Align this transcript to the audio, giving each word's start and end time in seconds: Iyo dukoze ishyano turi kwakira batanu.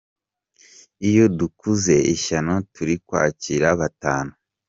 Iyo 1.09 1.25
dukoze 1.39 1.95
ishyano 2.15 2.53
turi 2.73 2.95
kwakira 3.05 3.67
batanu. 3.79 4.31